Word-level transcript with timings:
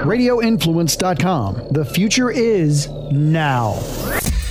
RadioInfluence.com. 0.00 1.68
The 1.72 1.84
future 1.84 2.30
is 2.30 2.88
now. 3.12 3.74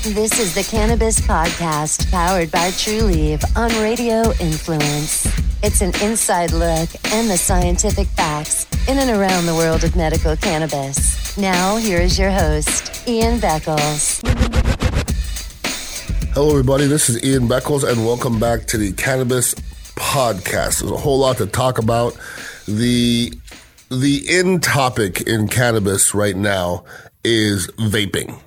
This 0.04 0.40
is 0.40 0.54
the 0.54 0.64
Cannabis 0.70 1.20
Podcast 1.22 2.10
powered 2.12 2.52
by 2.52 2.70
Trulieve 2.70 3.44
on 3.58 3.72
Radio 3.82 4.32
Influence. 4.40 5.26
It's 5.64 5.82
an 5.82 5.92
inside 6.04 6.52
look 6.52 6.90
and 7.14 7.28
the 7.30 7.38
scientific 7.38 8.08
facts 8.10 8.68
in 8.88 9.00
and 9.00 9.10
around 9.10 9.48
the 9.48 9.56
world 9.56 9.84
of 9.84 9.96
medical 9.96 10.36
cannabis. 10.36 11.36
Now, 11.36 11.78
here 11.78 12.00
is 12.00 12.20
your 12.20 12.32
host, 12.32 13.08
Ian 13.08 13.40
Beckles. 13.40 14.22
Hello, 16.34 16.52
everybody. 16.52 16.86
This 16.86 17.10
is 17.10 17.24
Ian 17.24 17.48
Beckles, 17.48 17.84
and 17.84 18.06
welcome 18.06 18.40
back 18.40 18.68
to 18.68 18.78
the 18.78 18.94
Cannabis 18.94 19.56
Podcast. 19.96 20.82
There's 20.82 20.92
a 20.92 20.98
whole 20.98 21.18
lot 21.18 21.38
to 21.38 21.48
talk 21.48 21.80
about. 21.80 22.16
The 22.68 23.34
the 23.90 24.24
in 24.28 24.60
topic 24.60 25.22
in 25.22 25.48
cannabis 25.48 26.14
right 26.14 26.36
now 26.36 26.86
is 27.24 27.68
vaping. 27.78 28.40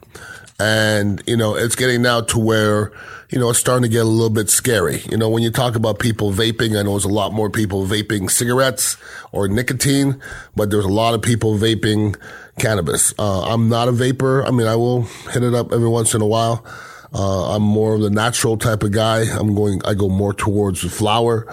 And, 0.60 1.22
you 1.26 1.36
know, 1.36 1.56
it's 1.56 1.74
getting 1.74 2.02
now 2.02 2.20
to 2.20 2.38
where, 2.38 2.92
you 3.30 3.38
know, 3.40 3.50
it's 3.50 3.58
starting 3.58 3.82
to 3.82 3.88
get 3.88 4.02
a 4.02 4.08
little 4.08 4.30
bit 4.30 4.48
scary. 4.48 5.00
You 5.10 5.16
know, 5.16 5.28
when 5.28 5.42
you 5.42 5.50
talk 5.50 5.74
about 5.74 5.98
people 5.98 6.30
vaping, 6.30 6.78
I 6.78 6.82
know 6.82 6.90
there's 6.90 7.04
a 7.04 7.08
lot 7.08 7.32
more 7.32 7.50
people 7.50 7.84
vaping 7.86 8.30
cigarettes 8.30 8.96
or 9.32 9.48
nicotine, 9.48 10.20
but 10.54 10.70
there's 10.70 10.84
a 10.84 10.92
lot 10.92 11.14
of 11.14 11.22
people 11.22 11.58
vaping 11.58 12.16
cannabis. 12.58 13.12
Uh, 13.18 13.42
I'm 13.42 13.68
not 13.68 13.88
a 13.88 13.92
vapor. 13.92 14.46
I 14.46 14.52
mean, 14.52 14.68
I 14.68 14.76
will 14.76 15.02
hit 15.32 15.42
it 15.42 15.54
up 15.54 15.72
every 15.72 15.88
once 15.88 16.14
in 16.14 16.20
a 16.20 16.26
while. 16.26 16.64
Uh, 17.12 17.56
I'm 17.56 17.62
more 17.62 17.94
of 17.94 18.00
the 18.00 18.10
natural 18.10 18.56
type 18.56 18.84
of 18.84 18.92
guy. 18.92 19.22
I'm 19.22 19.54
going, 19.54 19.80
I 19.84 19.94
go 19.94 20.08
more 20.08 20.32
towards 20.32 20.82
the 20.82 20.88
flower. 20.90 21.46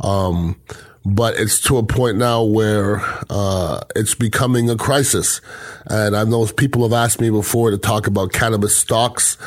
Um, 0.00 0.58
but 1.06 1.38
it's 1.38 1.60
to 1.60 1.78
a 1.78 1.84
point 1.84 2.18
now 2.18 2.42
where 2.42 3.00
uh, 3.30 3.80
it's 3.94 4.16
becoming 4.16 4.68
a 4.68 4.76
crisis. 4.76 5.40
And 5.86 6.16
I 6.16 6.24
know 6.24 6.44
people 6.46 6.82
have 6.82 6.92
asked 6.92 7.20
me 7.20 7.30
before 7.30 7.70
to 7.70 7.78
talk 7.78 8.08
about 8.08 8.32
cannabis 8.32 8.76
stocks. 8.76 9.38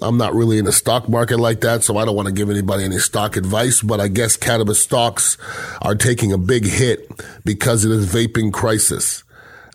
I'm 0.00 0.16
not 0.16 0.34
really 0.34 0.58
in 0.58 0.66
the 0.66 0.72
stock 0.72 1.08
market 1.08 1.38
like 1.38 1.62
that, 1.62 1.82
so 1.82 1.96
I 1.96 2.04
don't 2.04 2.14
want 2.14 2.28
to 2.28 2.32
give 2.32 2.48
anybody 2.48 2.84
any 2.84 2.98
stock 2.98 3.36
advice, 3.36 3.82
but 3.82 3.98
I 3.98 4.06
guess 4.06 4.36
cannabis 4.36 4.80
stocks 4.80 5.36
are 5.82 5.96
taking 5.96 6.32
a 6.32 6.38
big 6.38 6.64
hit 6.64 7.10
because 7.44 7.84
of 7.84 7.90
this 7.90 8.06
vaping 8.06 8.52
crisis. 8.52 9.24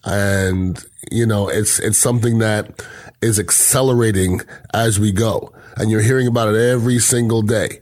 And, 0.06 0.84
you 1.12 1.26
know, 1.26 1.50
it's, 1.50 1.80
it's 1.80 1.98
something 1.98 2.40
that 2.40 2.82
is 3.22 3.40
accelerating 3.40 4.40
as 4.74 5.02
we 5.02 5.12
go. 5.12 5.52
And 5.76 5.92
you're 5.92 6.02
hearing 6.02 6.28
about 6.28 6.48
it 6.48 6.56
every 6.56 7.00
single 7.00 7.42
day. 7.42 7.82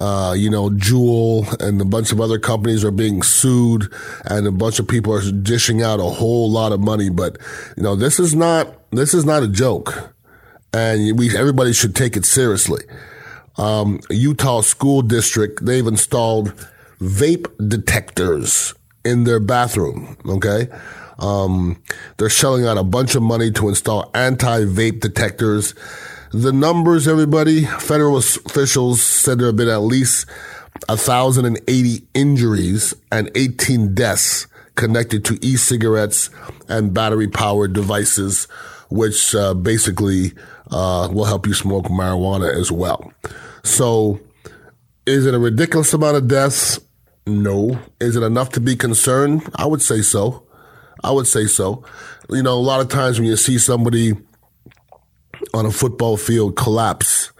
Uh, 0.00 0.34
you 0.36 0.50
know, 0.50 0.70
Juul 0.70 1.60
and 1.60 1.80
a 1.80 1.84
bunch 1.84 2.10
of 2.10 2.20
other 2.20 2.38
companies 2.38 2.84
are 2.84 2.90
being 2.90 3.22
sued 3.22 3.92
and 4.24 4.46
a 4.46 4.52
bunch 4.52 4.78
of 4.78 4.88
people 4.88 5.12
are 5.14 5.30
dishing 5.30 5.82
out 5.82 6.00
a 6.00 6.04
whole 6.04 6.50
lot 6.50 6.72
of 6.72 6.80
money. 6.80 7.10
But, 7.10 7.38
you 7.76 7.82
know, 7.82 7.94
this 7.94 8.18
is 8.18 8.34
not, 8.34 8.90
this 8.90 9.14
is 9.14 9.24
not 9.24 9.42
a 9.42 9.48
joke 9.48 10.14
and 10.74 11.18
we, 11.18 11.36
everybody 11.36 11.72
should 11.72 11.94
take 11.94 12.16
it 12.16 12.24
seriously. 12.24 12.82
Um, 13.56 14.00
Utah 14.10 14.60
school 14.62 15.02
district, 15.02 15.64
they've 15.64 15.86
installed 15.86 16.52
vape 16.98 17.46
detectors 17.68 18.74
in 19.04 19.24
their 19.24 19.40
bathroom. 19.40 20.16
Okay. 20.26 20.68
Um, 21.18 21.80
they're 22.16 22.28
shelling 22.28 22.66
out 22.66 22.76
a 22.76 22.82
bunch 22.82 23.14
of 23.14 23.22
money 23.22 23.52
to 23.52 23.68
install 23.68 24.10
anti-vape 24.14 24.98
detectors 24.98 25.74
the 26.34 26.52
numbers, 26.52 27.06
everybody, 27.06 27.64
federal 27.64 28.16
officials 28.16 29.00
said 29.00 29.38
there 29.38 29.46
have 29.46 29.56
been 29.56 29.68
at 29.68 29.82
least 29.82 30.28
1,080 30.88 32.02
injuries 32.12 32.92
and 33.12 33.30
18 33.36 33.94
deaths 33.94 34.48
connected 34.74 35.24
to 35.26 35.38
e-cigarettes 35.46 36.30
and 36.68 36.92
battery 36.92 37.28
powered 37.28 37.72
devices, 37.72 38.48
which 38.90 39.32
uh, 39.36 39.54
basically 39.54 40.32
uh, 40.72 41.08
will 41.12 41.24
help 41.24 41.46
you 41.46 41.54
smoke 41.54 41.84
marijuana 41.84 42.52
as 42.52 42.72
well. 42.72 43.12
So 43.62 44.18
is 45.06 45.26
it 45.26 45.34
a 45.34 45.38
ridiculous 45.38 45.94
amount 45.94 46.16
of 46.16 46.26
deaths? 46.26 46.80
No. 47.28 47.78
Is 48.00 48.16
it 48.16 48.24
enough 48.24 48.50
to 48.50 48.60
be 48.60 48.74
concerned? 48.74 49.48
I 49.54 49.66
would 49.66 49.82
say 49.82 50.02
so. 50.02 50.42
I 51.04 51.12
would 51.12 51.28
say 51.28 51.46
so. 51.46 51.84
You 52.28 52.42
know, 52.42 52.54
a 52.54 52.58
lot 52.58 52.80
of 52.80 52.88
times 52.88 53.20
when 53.20 53.28
you 53.28 53.36
see 53.36 53.58
somebody 53.58 54.14
on 55.54 55.66
a 55.66 55.70
football 55.70 56.16
field 56.16 56.56
collapse 56.56 57.30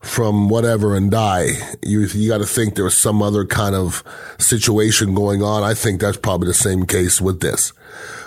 from 0.00 0.48
whatever 0.48 0.96
and 0.96 1.10
die, 1.10 1.50
you 1.82 2.00
you 2.00 2.28
got 2.28 2.38
to 2.38 2.46
think 2.46 2.74
there 2.74 2.84
was 2.84 2.96
some 2.96 3.22
other 3.22 3.44
kind 3.44 3.74
of 3.74 4.02
situation 4.38 5.14
going 5.14 5.42
on. 5.42 5.62
I 5.62 5.74
think 5.74 6.00
that's 6.00 6.16
probably 6.16 6.48
the 6.48 6.54
same 6.54 6.86
case 6.86 7.20
with 7.20 7.40
this. 7.40 7.72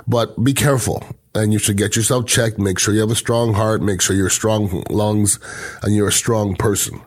But 0.08 0.42
be 0.42 0.54
careful, 0.54 1.04
and 1.34 1.52
you 1.52 1.60
should 1.60 1.78
get 1.78 1.96
yourself 1.96 2.28
checked. 2.28 2.58
Make 2.58 2.80
sure 2.80 2.94
you 2.94 3.02
have 3.02 3.12
a 3.12 3.16
strong 3.16 3.54
heart. 3.54 3.82
Make 3.82 4.02
sure 4.02 4.16
you're 4.16 4.30
strong 4.30 4.84
lungs, 4.90 5.40
and 5.82 5.94
you're 5.94 6.08
a 6.08 6.14
strong 6.14 6.56
person. 6.56 7.02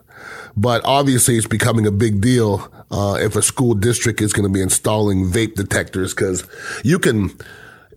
But 0.55 0.83
obviously, 0.85 1.37
it's 1.37 1.47
becoming 1.47 1.87
a 1.87 1.93
big 1.93 2.21
deal 2.21 2.71
uh, 2.91 3.17
if 3.21 3.37
a 3.37 3.43
school 3.43 3.75
district 3.75 4.21
is 4.21 4.33
going 4.33 4.47
to 4.47 4.53
be 4.53 4.61
installing 4.61 5.31
vape 5.31 5.55
detectors 5.55 6.15
because 6.15 6.47
you 6.85 6.99
can, 6.99 7.31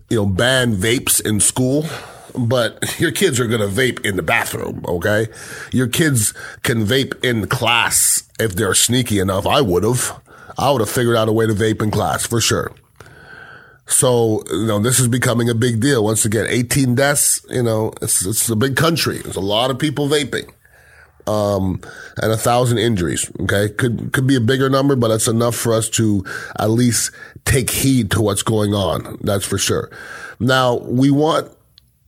you 0.08 0.16
know, 0.16 0.26
ban 0.26 0.74
vapes 0.74 1.20
in 1.24 1.40
school 1.40 1.84
but 2.36 2.82
your 2.98 3.12
kids 3.12 3.40
are 3.40 3.46
going 3.46 3.60
to 3.60 3.66
vape 3.66 4.04
in 4.04 4.16
the 4.16 4.22
bathroom, 4.22 4.84
okay? 4.86 5.26
Your 5.72 5.88
kids 5.88 6.34
can 6.62 6.84
vape 6.84 7.22
in 7.24 7.46
class 7.46 8.24
if 8.38 8.54
they're 8.54 8.74
sneaky 8.74 9.18
enough. 9.18 9.46
I 9.46 9.60
would 9.60 9.84
have. 9.84 10.20
I 10.58 10.70
would 10.70 10.80
have 10.80 10.90
figured 10.90 11.16
out 11.16 11.28
a 11.28 11.32
way 11.32 11.46
to 11.46 11.54
vape 11.54 11.82
in 11.82 11.90
class 11.90 12.26
for 12.26 12.40
sure. 12.40 12.72
So, 13.86 14.42
you 14.50 14.66
know, 14.66 14.78
this 14.78 15.00
is 15.00 15.08
becoming 15.08 15.48
a 15.48 15.54
big 15.54 15.80
deal. 15.80 16.04
Once 16.04 16.24
again, 16.24 16.46
18 16.48 16.94
deaths, 16.94 17.44
you 17.50 17.62
know, 17.62 17.92
it's, 18.00 18.24
it's 18.24 18.48
a 18.48 18.56
big 18.56 18.76
country. 18.76 19.18
There's 19.18 19.36
a 19.36 19.40
lot 19.40 19.70
of 19.70 19.78
people 19.78 20.08
vaping. 20.08 20.50
Um, 21.24 21.80
and 22.20 22.32
a 22.32 22.36
thousand 22.36 22.78
injuries. 22.78 23.30
Okay. 23.40 23.68
Could, 23.68 24.12
could 24.12 24.26
be 24.26 24.34
a 24.34 24.40
bigger 24.40 24.68
number, 24.68 24.96
but 24.96 25.08
that's 25.08 25.28
enough 25.28 25.54
for 25.54 25.72
us 25.72 25.88
to 25.90 26.24
at 26.58 26.70
least 26.70 27.12
take 27.44 27.70
heed 27.70 28.10
to 28.12 28.20
what's 28.20 28.42
going 28.42 28.74
on. 28.74 29.18
That's 29.20 29.44
for 29.44 29.58
sure. 29.58 29.90
Now, 30.40 30.78
we 30.78 31.10
want 31.10 31.52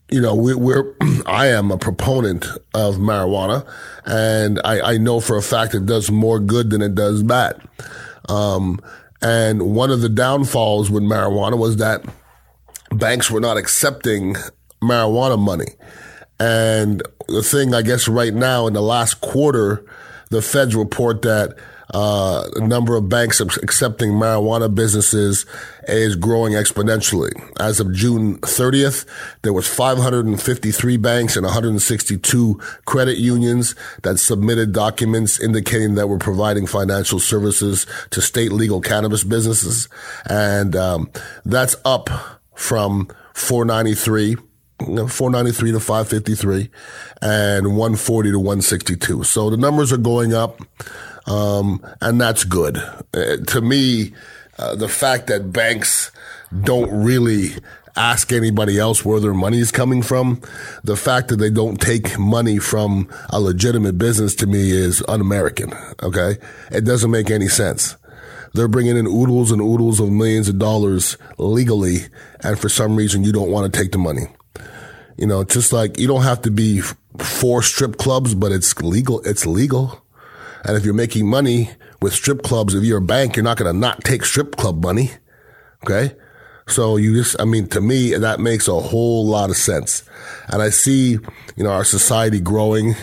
you 0.09 0.21
know, 0.21 0.35
we, 0.35 0.73
are 0.73 0.95
I 1.25 1.47
am 1.47 1.71
a 1.71 1.77
proponent 1.77 2.45
of 2.73 2.95
marijuana, 2.95 3.67
and 4.05 4.59
I, 4.63 4.93
I, 4.93 4.97
know 4.97 5.19
for 5.19 5.37
a 5.37 5.41
fact 5.41 5.73
it 5.73 5.85
does 5.85 6.11
more 6.11 6.39
good 6.39 6.69
than 6.69 6.81
it 6.81 6.95
does 6.95 7.23
bad. 7.23 7.59
Um, 8.29 8.79
and 9.21 9.75
one 9.75 9.91
of 9.91 10.01
the 10.01 10.09
downfalls 10.09 10.91
with 10.91 11.03
marijuana 11.03 11.57
was 11.57 11.77
that 11.77 12.05
banks 12.91 13.31
were 13.31 13.39
not 13.39 13.57
accepting 13.57 14.35
marijuana 14.81 15.39
money. 15.39 15.73
And 16.39 17.01
the 17.27 17.41
thing, 17.41 17.73
I 17.73 17.81
guess, 17.81 18.07
right 18.07 18.33
now 18.33 18.67
in 18.67 18.73
the 18.73 18.81
last 18.81 19.21
quarter, 19.21 19.85
the 20.35 20.41
feds 20.41 20.75
report 20.75 21.21
that 21.21 21.55
uh, 21.93 22.49
number 22.57 22.97
of 22.97 23.07
banks 23.07 23.39
accepting 23.39 24.11
marijuana 24.11 24.73
businesses 24.73 25.45
is 25.87 26.15
growing 26.17 26.53
exponentially. 26.53 27.31
As 27.57 27.79
of 27.79 27.93
June 27.93 28.37
30th, 28.39 29.05
there 29.43 29.53
was 29.53 29.65
553 29.67 30.97
banks 30.97 31.37
and 31.37 31.45
162 31.45 32.59
credit 32.85 33.17
unions 33.17 33.75
that 34.03 34.17
submitted 34.17 34.73
documents 34.73 35.39
indicating 35.39 35.95
that 35.95 36.09
we're 36.09 36.17
providing 36.17 36.65
financial 36.65 37.19
services 37.19 37.85
to 38.09 38.21
state 38.21 38.51
legal 38.51 38.81
cannabis 38.81 39.23
businesses. 39.23 39.87
And 40.25 40.75
um, 40.75 41.09
that's 41.45 41.77
up 41.85 42.09
from 42.55 43.07
493 43.33 44.35
493 44.79 45.71
to 45.71 45.79
553 45.79 46.69
and 47.21 47.67
140 47.67 48.31
to 48.31 48.39
162. 48.39 49.23
So 49.23 49.49
the 49.49 49.57
numbers 49.57 49.93
are 49.93 49.97
going 49.97 50.33
up. 50.33 50.61
Um, 51.27 51.83
and 52.01 52.21
that's 52.21 52.43
good. 52.43 52.77
Uh, 52.77 53.37
to 53.47 53.61
me, 53.61 54.13
uh, 54.59 54.75
the 54.75 54.87
fact 54.87 55.27
that 55.27 55.51
banks 55.51 56.11
don't 56.61 56.91
really 56.91 57.49
ask 57.95 58.31
anybody 58.31 58.77
else 58.77 59.05
where 59.05 59.19
their 59.19 59.33
money 59.33 59.59
is 59.59 59.71
coming 59.71 60.01
from, 60.01 60.41
the 60.83 60.95
fact 60.95 61.29
that 61.29 61.37
they 61.37 61.49
don't 61.49 61.81
take 61.81 62.19
money 62.19 62.59
from 62.59 63.09
a 63.29 63.39
legitimate 63.39 63.97
business 63.97 64.35
to 64.35 64.47
me 64.47 64.69
is 64.69 65.03
un-American. 65.07 65.73
Okay. 66.03 66.37
It 66.71 66.81
doesn't 66.81 67.11
make 67.11 67.31
any 67.31 67.47
sense. 67.47 67.95
They're 68.53 68.67
bringing 68.67 68.97
in 68.97 69.07
oodles 69.07 69.51
and 69.51 69.61
oodles 69.61 69.99
of 69.99 70.09
millions 70.11 70.47
of 70.47 70.59
dollars 70.59 71.17
legally. 71.37 72.05
And 72.41 72.57
for 72.57 72.69
some 72.69 72.95
reason, 72.95 73.23
you 73.23 73.33
don't 73.33 73.51
want 73.51 73.71
to 73.71 73.79
take 73.79 73.91
the 73.91 73.97
money. 73.97 74.27
You 75.17 75.27
know, 75.27 75.43
just 75.43 75.71
like 75.71 75.97
you 75.97 76.07
don't 76.07 76.23
have 76.23 76.41
to 76.41 76.51
be 76.51 76.81
for 77.19 77.61
strip 77.63 77.97
clubs, 77.97 78.35
but 78.35 78.51
it's 78.51 78.81
legal. 78.81 79.21
It's 79.21 79.45
legal. 79.45 80.03
And 80.65 80.75
if 80.75 80.83
you're 80.83 80.93
making 80.93 81.27
money 81.27 81.69
with 82.01 82.13
strip 82.13 82.43
clubs, 82.43 82.73
if 82.73 82.83
you're 82.83 82.97
a 82.97 83.01
bank, 83.01 83.35
you're 83.35 83.43
not 83.43 83.57
going 83.57 83.71
to 83.71 83.79
not 83.79 84.03
take 84.03 84.25
strip 84.25 84.55
club 84.57 84.83
money. 84.83 85.11
Okay. 85.83 86.15
So 86.67 86.97
you 86.97 87.13
just, 87.13 87.39
I 87.39 87.45
mean, 87.45 87.67
to 87.67 87.79
me, 87.79 88.15
that 88.15 88.39
makes 88.39 88.67
a 88.67 88.79
whole 88.79 89.25
lot 89.25 89.51
of 89.51 89.55
sense. 89.55 90.03
And 90.47 90.61
I 90.61 90.69
see, 90.69 91.19
you 91.55 91.63
know, 91.63 91.69
our 91.69 91.83
society 91.83 92.39
growing 92.41 92.95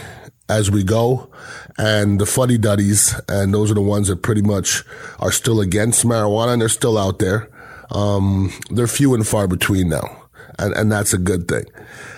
as 0.48 0.70
we 0.70 0.82
go 0.82 1.30
and 1.78 2.20
the 2.20 2.26
fuddy 2.26 2.58
duddies. 2.58 3.14
And 3.28 3.54
those 3.54 3.70
are 3.70 3.74
the 3.74 3.80
ones 3.80 4.08
that 4.08 4.22
pretty 4.22 4.42
much 4.42 4.82
are 5.20 5.32
still 5.32 5.60
against 5.60 6.04
marijuana 6.04 6.54
and 6.54 6.60
they're 6.60 6.68
still 6.68 6.98
out 6.98 7.20
there. 7.20 7.48
um, 7.92 8.50
they're 8.70 8.86
few 8.86 9.14
and 9.14 9.26
far 9.26 9.46
between 9.46 9.88
now. 9.88 10.21
And, 10.58 10.74
and 10.74 10.92
that's 10.92 11.12
a 11.12 11.18
good 11.18 11.48
thing. 11.48 11.64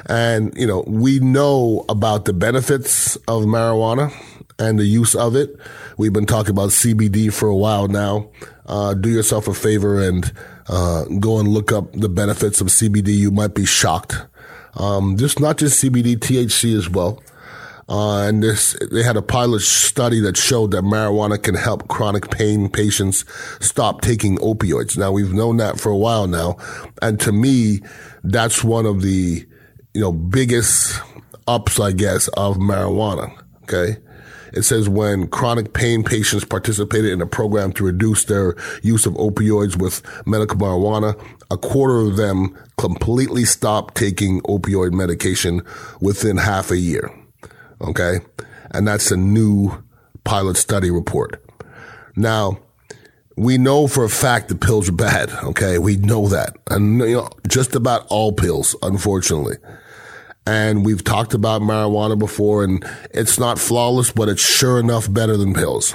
And, 0.06 0.52
you 0.56 0.66
know, 0.66 0.84
we 0.86 1.18
know 1.20 1.84
about 1.88 2.24
the 2.24 2.32
benefits 2.32 3.16
of 3.28 3.44
marijuana 3.44 4.12
and 4.58 4.78
the 4.78 4.84
use 4.84 5.14
of 5.14 5.36
it. 5.36 5.56
We've 5.96 6.12
been 6.12 6.26
talking 6.26 6.50
about 6.50 6.70
CBD 6.70 7.32
for 7.32 7.48
a 7.48 7.56
while 7.56 7.88
now. 7.88 8.30
Uh, 8.66 8.94
do 8.94 9.08
yourself 9.08 9.48
a 9.48 9.54
favor 9.54 10.00
and 10.00 10.32
uh, 10.68 11.04
go 11.20 11.38
and 11.38 11.48
look 11.48 11.72
up 11.72 11.92
the 11.92 12.08
benefits 12.08 12.60
of 12.60 12.68
CBD. 12.68 13.08
You 13.08 13.30
might 13.30 13.54
be 13.54 13.66
shocked. 13.66 14.14
Um, 14.76 15.16
just 15.16 15.40
not 15.40 15.58
just 15.58 15.82
CBD, 15.82 16.16
THC 16.16 16.76
as 16.76 16.88
well. 16.88 17.22
Uh, 17.88 18.22
and 18.22 18.42
this, 18.42 18.76
they 18.90 19.02
had 19.02 19.16
a 19.16 19.22
pilot 19.22 19.60
study 19.60 20.20
that 20.20 20.36
showed 20.36 20.70
that 20.70 20.84
marijuana 20.84 21.42
can 21.42 21.54
help 21.54 21.88
chronic 21.88 22.30
pain 22.30 22.68
patients 22.68 23.24
stop 23.60 24.00
taking 24.00 24.38
opioids. 24.38 24.96
Now 24.96 25.12
we've 25.12 25.32
known 25.32 25.58
that 25.58 25.78
for 25.78 25.90
a 25.90 25.96
while 25.96 26.26
now. 26.26 26.56
And 27.02 27.20
to 27.20 27.32
me, 27.32 27.80
that's 28.22 28.64
one 28.64 28.86
of 28.86 29.02
the, 29.02 29.46
you 29.92 30.00
know, 30.00 30.12
biggest 30.12 31.00
ups, 31.46 31.78
I 31.78 31.92
guess, 31.92 32.28
of 32.28 32.56
marijuana. 32.56 33.36
Okay. 33.64 33.98
It 34.54 34.62
says 34.62 34.88
when 34.88 35.26
chronic 35.26 35.72
pain 35.74 36.04
patients 36.04 36.44
participated 36.44 37.10
in 37.10 37.20
a 37.20 37.26
program 37.26 37.72
to 37.72 37.84
reduce 37.84 38.24
their 38.24 38.54
use 38.82 39.04
of 39.04 39.14
opioids 39.14 39.76
with 39.76 40.00
medical 40.26 40.56
marijuana, 40.56 41.20
a 41.50 41.58
quarter 41.58 41.98
of 41.98 42.16
them 42.16 42.56
completely 42.78 43.44
stopped 43.44 43.96
taking 43.96 44.40
opioid 44.42 44.92
medication 44.92 45.60
within 46.00 46.36
half 46.36 46.70
a 46.70 46.78
year. 46.78 47.10
Okay. 47.84 48.20
And 48.70 48.86
that's 48.88 49.10
a 49.10 49.16
new 49.16 49.82
pilot 50.24 50.56
study 50.56 50.90
report. 50.90 51.44
Now, 52.16 52.58
we 53.36 53.58
know 53.58 53.88
for 53.88 54.04
a 54.04 54.08
fact 54.08 54.48
that 54.48 54.60
pills 54.60 54.88
are 54.88 54.92
bad. 54.92 55.30
Okay. 55.30 55.78
We 55.78 55.96
know 55.96 56.28
that. 56.28 56.56
And 56.70 57.00
you 57.00 57.16
know, 57.16 57.28
just 57.48 57.74
about 57.74 58.06
all 58.08 58.32
pills, 58.32 58.76
unfortunately. 58.82 59.56
And 60.46 60.84
we've 60.84 61.02
talked 61.02 61.34
about 61.34 61.62
marijuana 61.62 62.18
before 62.18 62.64
and 62.64 62.84
it's 63.12 63.38
not 63.38 63.58
flawless, 63.58 64.12
but 64.12 64.28
it's 64.28 64.42
sure 64.44 64.78
enough 64.78 65.10
better 65.12 65.36
than 65.36 65.54
pills. 65.54 65.94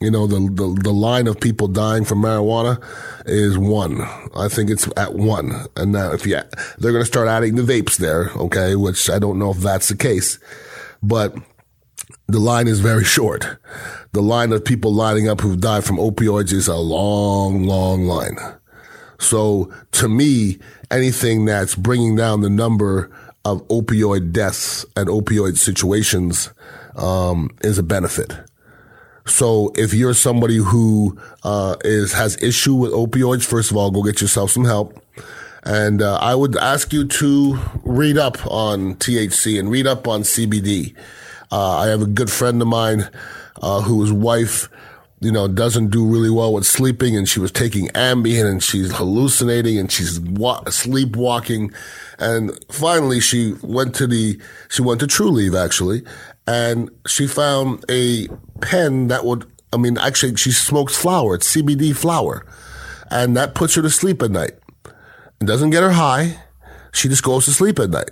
You 0.00 0.10
know, 0.10 0.26
the, 0.26 0.40
the, 0.40 0.80
the 0.82 0.92
line 0.92 1.26
of 1.26 1.40
people 1.40 1.68
dying 1.68 2.04
from 2.04 2.20
marijuana 2.20 2.82
is 3.24 3.56
one. 3.56 4.02
I 4.34 4.48
think 4.48 4.68
it's 4.68 4.88
at 4.96 5.14
one. 5.14 5.66
And 5.74 5.92
now 5.92 6.12
if 6.12 6.26
you, 6.26 6.40
they're 6.78 6.92
going 6.92 7.02
to 7.02 7.06
start 7.06 7.28
adding 7.28 7.54
the 7.54 7.62
vapes 7.62 7.96
there. 7.96 8.30
Okay. 8.36 8.74
Which 8.76 9.08
I 9.08 9.18
don't 9.18 9.38
know 9.38 9.52
if 9.52 9.58
that's 9.58 9.88
the 9.88 9.96
case, 9.96 10.38
but 11.02 11.34
the 12.28 12.40
line 12.40 12.68
is 12.68 12.80
very 12.80 13.04
short. 13.04 13.58
The 14.12 14.22
line 14.22 14.52
of 14.52 14.64
people 14.64 14.92
lining 14.92 15.28
up 15.28 15.40
who've 15.40 15.60
died 15.60 15.84
from 15.84 15.96
opioids 15.96 16.52
is 16.52 16.68
a 16.68 16.76
long, 16.76 17.64
long 17.64 18.06
line. 18.06 18.36
So 19.18 19.72
to 19.92 20.08
me, 20.08 20.58
anything 20.90 21.44
that's 21.44 21.74
bringing 21.74 22.16
down 22.16 22.40
the 22.40 22.50
number 22.50 23.10
of 23.44 23.66
opioid 23.68 24.32
deaths 24.32 24.84
and 24.96 25.08
opioid 25.08 25.56
situations 25.56 26.50
um, 26.96 27.50
is 27.62 27.78
a 27.78 27.82
benefit. 27.82 28.34
So 29.26 29.72
if 29.74 29.92
you're 29.92 30.14
somebody 30.14 30.56
who 30.56 31.18
uh, 31.42 31.76
is 31.84 32.12
has 32.12 32.40
issue 32.42 32.74
with 32.74 32.92
opioids, 32.92 33.44
first 33.44 33.70
of 33.70 33.76
all, 33.76 33.90
go 33.90 34.02
get 34.02 34.20
yourself 34.20 34.50
some 34.50 34.64
help. 34.64 35.00
And 35.66 36.00
uh, 36.00 36.18
I 36.22 36.34
would 36.34 36.56
ask 36.56 36.92
you 36.92 37.04
to 37.06 37.58
read 37.82 38.16
up 38.16 38.38
on 38.46 38.94
THC 38.94 39.58
and 39.58 39.68
read 39.68 39.86
up 39.86 40.06
on 40.06 40.22
CBD. 40.22 40.96
Uh, 41.50 41.78
I 41.78 41.88
have 41.88 42.02
a 42.02 42.06
good 42.06 42.30
friend 42.30 42.62
of 42.62 42.68
mine 42.68 43.10
uh, 43.60 43.80
whose 43.80 44.12
wife 44.12 44.68
you 45.20 45.32
know, 45.32 45.48
doesn't 45.48 45.88
do 45.88 46.06
really 46.06 46.30
well 46.30 46.52
with 46.52 46.66
sleeping 46.66 47.16
and 47.16 47.28
she 47.28 47.40
was 47.40 47.50
taking 47.50 47.88
Ambien 47.88 48.48
and 48.48 48.62
she's 48.62 48.94
hallucinating 48.94 49.78
and 49.78 49.90
she's 49.90 50.20
wa- 50.20 50.62
sleepwalking. 50.68 51.72
And 52.18 52.52
finally 52.70 53.20
she 53.20 53.54
went 53.62 53.94
to 53.96 54.06
the, 54.06 54.38
she 54.68 54.82
went 54.82 55.00
to 55.00 55.06
True 55.06 55.30
Trulieve 55.30 55.58
actually 55.58 56.02
and 56.46 56.90
she 57.06 57.26
found 57.26 57.84
a 57.88 58.28
pen 58.60 59.08
that 59.08 59.24
would, 59.24 59.50
I 59.72 59.78
mean, 59.78 59.96
actually 59.98 60.36
she 60.36 60.52
smokes 60.52 60.96
flower. 60.96 61.34
It's 61.34 61.56
CBD 61.56 61.96
flower 61.96 62.46
and 63.10 63.36
that 63.36 63.54
puts 63.54 63.74
her 63.74 63.82
to 63.82 63.90
sleep 63.90 64.22
at 64.22 64.30
night. 64.30 64.52
It 65.40 65.46
doesn't 65.46 65.70
get 65.70 65.82
her 65.82 65.92
high. 65.92 66.40
She 66.92 67.08
just 67.08 67.22
goes 67.22 67.44
to 67.44 67.50
sleep 67.50 67.78
at 67.78 67.90
night. 67.90 68.10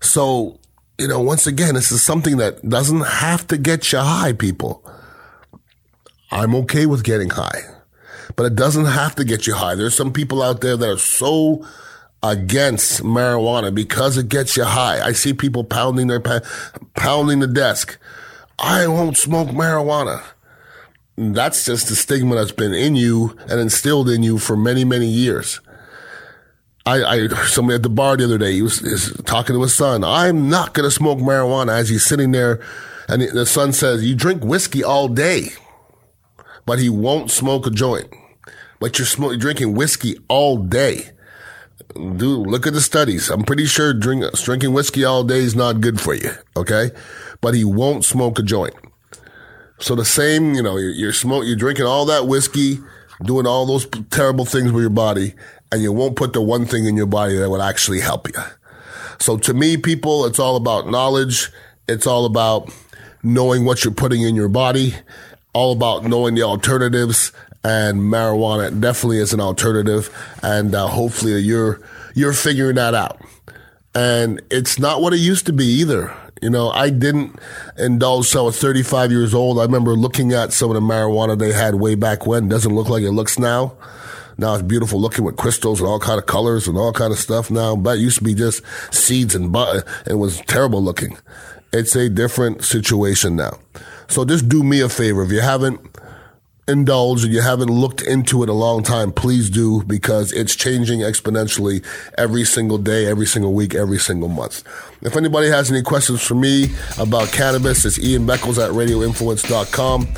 So, 0.00 0.58
you 0.98 1.08
know, 1.08 1.20
once 1.20 1.46
again, 1.46 1.74
this 1.74 1.92
is 1.92 2.02
something 2.02 2.38
that 2.38 2.68
doesn't 2.68 3.02
have 3.02 3.46
to 3.48 3.56
get 3.56 3.92
you 3.92 3.98
high, 3.98 4.32
people. 4.32 4.84
I'm 6.30 6.54
okay 6.56 6.86
with 6.86 7.04
getting 7.04 7.30
high, 7.30 7.62
but 8.36 8.46
it 8.46 8.54
doesn't 8.54 8.84
have 8.84 9.14
to 9.16 9.24
get 9.24 9.46
you 9.46 9.54
high. 9.54 9.74
There's 9.74 9.96
some 9.96 10.12
people 10.12 10.42
out 10.42 10.60
there 10.60 10.76
that 10.76 10.88
are 10.88 10.98
so 10.98 11.66
against 12.22 13.02
marijuana 13.02 13.74
because 13.74 14.18
it 14.18 14.28
gets 14.28 14.56
you 14.56 14.64
high. 14.64 15.00
I 15.00 15.12
see 15.12 15.32
people 15.32 15.64
pounding 15.64 16.06
their 16.06 16.20
pounding 16.94 17.40
the 17.40 17.46
desk. 17.46 17.98
I 18.58 18.86
won't 18.86 19.16
smoke 19.16 19.48
marijuana. 19.48 20.22
That's 21.16 21.64
just 21.64 21.88
the 21.88 21.96
stigma 21.96 22.34
that's 22.34 22.52
been 22.52 22.72
in 22.72 22.94
you 22.94 23.36
and 23.48 23.60
instilled 23.60 24.08
in 24.08 24.22
you 24.22 24.38
for 24.38 24.56
many, 24.56 24.84
many 24.84 25.06
years. 25.06 25.60
I, 26.86 27.02
I 27.02 27.28
somebody 27.46 27.76
at 27.76 27.82
the 27.82 27.90
bar 27.90 28.16
the 28.16 28.24
other 28.24 28.38
day, 28.38 28.52
he 28.54 28.62
was, 28.62 28.80
was 28.80 29.12
talking 29.24 29.54
to 29.54 29.62
his 29.62 29.74
son. 29.74 30.02
I'm 30.02 30.48
not 30.48 30.74
going 30.74 30.84
to 30.84 30.90
smoke 30.90 31.18
marijuana 31.18 31.78
as 31.78 31.88
he's 31.88 32.04
sitting 32.04 32.32
there. 32.32 32.60
And 33.08 33.22
the 33.22 33.44
son 33.44 33.72
says, 33.72 34.04
you 34.04 34.14
drink 34.14 34.44
whiskey 34.44 34.84
all 34.84 35.08
day 35.08 35.50
but 36.70 36.78
he 36.78 36.88
won't 36.88 37.32
smoke 37.32 37.66
a 37.66 37.70
joint. 37.70 38.06
But 38.78 38.96
you're 38.96 39.06
smoking, 39.06 39.40
drinking 39.40 39.74
whiskey 39.74 40.16
all 40.28 40.56
day. 40.56 41.10
Dude, 41.94 42.46
look 42.46 42.64
at 42.64 42.72
the 42.74 42.80
studies. 42.80 43.28
I'm 43.28 43.42
pretty 43.42 43.66
sure 43.66 43.92
drink, 43.92 44.24
drinking 44.34 44.72
whiskey 44.72 45.04
all 45.04 45.24
day 45.24 45.40
is 45.40 45.56
not 45.56 45.80
good 45.80 46.00
for 46.00 46.14
you. 46.14 46.30
Okay. 46.56 46.92
But 47.40 47.54
he 47.54 47.64
won't 47.64 48.04
smoke 48.04 48.38
a 48.38 48.42
joint. 48.42 48.74
So 49.80 49.96
the 49.96 50.04
same, 50.04 50.54
you 50.54 50.62
know, 50.62 50.76
you're, 50.76 50.90
you're 50.90 51.12
smoking, 51.12 51.48
you're 51.48 51.56
drinking 51.56 51.86
all 51.86 52.04
that 52.06 52.28
whiskey, 52.28 52.78
doing 53.22 53.46
all 53.46 53.66
those 53.66 53.86
terrible 54.10 54.44
things 54.44 54.72
with 54.72 54.82
your 54.82 54.90
body, 54.90 55.34
and 55.72 55.82
you 55.82 55.92
won't 55.92 56.16
put 56.16 56.32
the 56.32 56.42
one 56.42 56.66
thing 56.66 56.86
in 56.86 56.96
your 56.96 57.06
body 57.06 57.36
that 57.36 57.50
would 57.50 57.60
actually 57.60 58.00
help 58.00 58.28
you. 58.28 58.42
So 59.18 59.36
to 59.38 59.54
me, 59.54 59.76
people, 59.76 60.24
it's 60.24 60.38
all 60.38 60.56
about 60.56 60.88
knowledge. 60.88 61.50
It's 61.88 62.06
all 62.06 62.24
about 62.24 62.72
knowing 63.22 63.64
what 63.64 63.84
you're 63.84 63.92
putting 63.92 64.22
in 64.22 64.34
your 64.34 64.48
body 64.48 64.94
all 65.52 65.72
about 65.72 66.04
knowing 66.04 66.34
the 66.34 66.42
alternatives 66.42 67.32
and 67.64 68.00
marijuana 68.00 68.78
definitely 68.80 69.18
is 69.18 69.32
an 69.32 69.40
alternative 69.40 70.08
and 70.42 70.74
uh, 70.74 70.86
hopefully 70.86 71.38
you're 71.40 71.80
you're 72.14 72.32
figuring 72.32 72.76
that 72.76 72.94
out 72.94 73.20
and 73.94 74.40
it's 74.50 74.78
not 74.78 75.02
what 75.02 75.12
it 75.12 75.18
used 75.18 75.46
to 75.46 75.52
be 75.52 75.64
either 75.64 76.14
you 76.40 76.50
know 76.50 76.70
i 76.70 76.90
didn't 76.90 77.38
indulge 77.78 78.30
till 78.30 78.42
i 78.42 78.44
was 78.44 78.58
35 78.58 79.10
years 79.10 79.34
old. 79.34 79.58
I 79.58 79.62
remember 79.62 79.94
looking 79.94 80.32
at 80.32 80.52
some 80.52 80.70
of 80.70 80.74
the 80.74 80.80
marijuana 80.80 81.38
they 81.38 81.52
had 81.52 81.74
way 81.76 81.94
back 81.94 82.26
when. 82.26 82.48
Doesn't 82.48 82.74
look 82.74 82.88
like 82.88 83.02
it 83.02 83.12
looks 83.12 83.38
now. 83.38 83.72
Now 84.38 84.54
it's 84.54 84.62
beautiful 84.62 85.00
looking 85.00 85.24
with 85.24 85.36
crystals 85.36 85.80
and 85.80 85.88
all 85.88 85.98
kind 85.98 86.18
of 86.18 86.26
colors 86.26 86.66
and 86.66 86.78
all 86.78 86.92
kind 86.92 87.12
of 87.12 87.18
stuff 87.18 87.50
now. 87.50 87.76
But 87.76 87.98
it 87.98 88.00
used 88.00 88.18
to 88.18 88.24
be 88.24 88.34
just 88.34 88.62
seeds 88.90 89.34
and 89.34 89.52
butter 89.52 89.84
it 90.06 90.14
was 90.14 90.40
terrible 90.42 90.82
looking. 90.82 91.18
It's 91.72 91.94
a 91.94 92.08
different 92.08 92.64
situation 92.64 93.36
now. 93.36 93.58
So 94.08 94.24
just 94.24 94.48
do 94.48 94.64
me 94.64 94.80
a 94.80 94.88
favor. 94.88 95.22
If 95.22 95.30
you 95.30 95.40
haven't 95.40 95.80
indulged 96.70 97.24
and 97.24 97.32
you 97.32 97.42
haven't 97.42 97.68
looked 97.68 98.00
into 98.00 98.42
it 98.42 98.48
a 98.48 98.54
long 98.54 98.82
time, 98.82 99.12
please 99.12 99.50
do 99.50 99.82
because 99.84 100.32
it's 100.32 100.56
changing 100.56 101.00
exponentially 101.00 101.84
every 102.16 102.44
single 102.44 102.78
day, 102.78 103.06
every 103.06 103.26
single 103.26 103.52
week, 103.52 103.74
every 103.74 103.98
single 103.98 104.28
month. 104.28 104.62
If 105.02 105.16
anybody 105.16 105.48
has 105.48 105.70
any 105.70 105.82
questions 105.82 106.22
for 106.22 106.34
me 106.34 106.70
about 106.98 107.28
cannabis, 107.32 107.84
it's 107.84 107.98
Ian 107.98 108.26
Beckles 108.26 108.62
at 108.62 108.70
radioinfluence.com. 108.70 110.08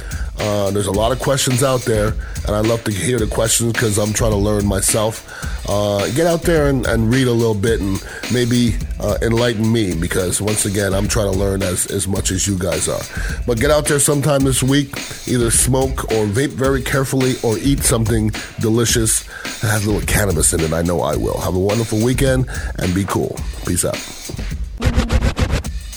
Uh, 0.42 0.72
there's 0.72 0.88
a 0.88 0.92
lot 0.92 1.12
of 1.12 1.20
questions 1.20 1.62
out 1.62 1.82
there, 1.82 2.08
and 2.46 2.56
I 2.56 2.60
love 2.60 2.82
to 2.84 2.90
hear 2.90 3.20
the 3.20 3.28
questions 3.28 3.72
because 3.74 3.96
I'm 3.96 4.12
trying 4.12 4.32
to 4.32 4.36
learn 4.36 4.66
myself. 4.66 5.24
Uh, 5.68 6.10
get 6.10 6.26
out 6.26 6.42
there 6.42 6.68
and, 6.68 6.84
and, 6.84 7.08
read 7.08 7.28
a 7.28 7.32
little 7.32 7.54
bit 7.54 7.80
and 7.80 8.04
maybe 8.32 8.74
uh, 8.98 9.16
enlighten 9.22 9.70
me 9.70 9.94
because 9.94 10.42
once 10.42 10.66
again, 10.66 10.92
I'm 10.92 11.06
trying 11.06 11.32
to 11.32 11.38
learn 11.38 11.62
as, 11.62 11.86
as 11.86 12.08
much 12.08 12.32
as 12.32 12.48
you 12.48 12.58
guys 12.58 12.88
are. 12.88 13.00
But 13.46 13.60
get 13.60 13.70
out 13.70 13.86
there 13.86 14.00
sometime 14.00 14.42
this 14.42 14.64
week, 14.64 14.88
either 15.28 15.52
smoke 15.52 16.10
or 16.10 16.26
vape 16.26 16.50
very 16.50 16.82
carefully 16.82 17.34
or 17.44 17.58
eat 17.58 17.78
something 17.84 18.32
delicious 18.58 19.22
that 19.60 19.70
has 19.70 19.86
a 19.86 19.92
little 19.92 20.06
cannabis 20.08 20.52
in 20.52 20.58
it. 20.58 20.72
I 20.72 20.82
know 20.82 21.02
I 21.02 21.14
will. 21.14 21.40
Have 21.40 21.54
a 21.54 21.60
wonderful 21.60 22.02
weekend 22.02 22.48
and 22.80 22.92
be 22.92 23.04
cool. 23.04 23.38
Peace 23.64 23.84
out. 23.84 23.96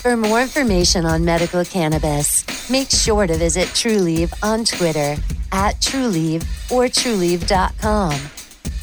For 0.05 0.15
more 0.15 0.41
information 0.41 1.03
on 1.07 1.25
medical 1.25 1.65
cannabis, 1.65 2.45
make 2.69 2.89
sure 2.89 3.27
to 3.27 3.37
visit 3.37 3.67
Trulieve 3.69 4.33
on 4.43 4.65
Twitter 4.65 5.15
at 5.51 5.75
Trulieve 5.75 6.43
or 6.71 6.85
Trulieve.com. 6.85 8.19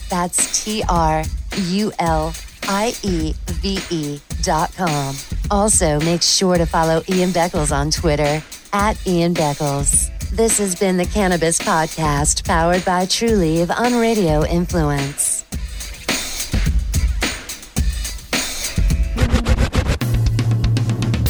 That's 0.09 0.65
T 0.65 0.83
R 0.89 1.25
U 1.57 1.93
L 1.99 2.35
I 2.65 2.95
E 3.03 3.35
V 3.47 3.79
E 3.91 4.21
dot 4.43 4.75
com. 4.75 5.15
Also, 5.51 6.01
make 6.01 6.23
sure 6.23 6.59
to 6.59 6.67
follow 6.67 7.03
Ian 7.09 7.31
Beckles 7.31 7.75
on 7.75 7.91
Twitter 7.91 8.43
at 8.73 9.07
Ian 9.07 9.35
Beckles. 9.35 10.11
This 10.31 10.59
has 10.59 10.75
been 10.75 10.97
the 10.97 11.05
Cannabis 11.07 11.59
Podcast, 11.59 12.47
powered 12.47 12.85
by 12.85 13.05
Trulieve 13.05 13.71
on 13.71 13.95
Radio 13.95 14.45
Influence. 14.47 15.42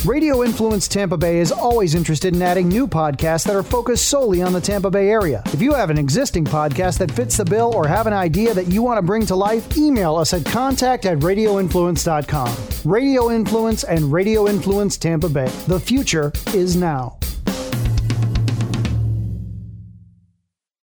Radio 0.04 0.42
Influence 0.42 0.88
Tampa 0.88 1.16
Bay 1.16 1.38
is 1.38 1.52
always 1.52 1.94
interested 1.94 2.34
in 2.34 2.42
adding 2.42 2.68
new 2.68 2.88
podcasts 2.88 3.46
that 3.46 3.54
are 3.54 3.62
focused 3.62 4.08
solely 4.08 4.42
on 4.42 4.52
the 4.52 4.60
Tampa 4.60 4.90
Bay 4.90 5.08
area. 5.08 5.44
If 5.46 5.62
you 5.62 5.72
have 5.74 5.90
an 5.90 5.98
existing 5.98 6.44
podcast 6.44 6.98
that 6.98 7.12
fits 7.12 7.36
the 7.36 7.44
bill 7.44 7.72
or 7.72 7.86
have 7.86 8.08
an 8.08 8.12
idea 8.12 8.52
that 8.52 8.66
you 8.66 8.82
want 8.82 8.98
to 8.98 9.02
bring 9.02 9.24
to 9.26 9.36
life, 9.36 9.76
email 9.76 10.16
us 10.16 10.34
at 10.34 10.44
contact 10.44 11.06
at 11.06 11.18
radioinfluence.com. 11.18 12.56
Radio 12.90 13.30
Influence 13.30 13.84
and 13.84 14.12
Radio 14.12 14.48
Influence 14.48 14.96
Tampa 14.96 15.28
Bay. 15.28 15.48
The 15.68 15.78
future 15.78 16.32
is 16.52 16.74
now. 16.74 17.16